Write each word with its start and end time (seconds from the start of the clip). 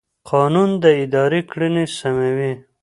قانون 0.29 0.69
د 0.83 0.85
ادارې 1.03 1.41
کړنې 1.51 1.85
سموي. 1.97 2.53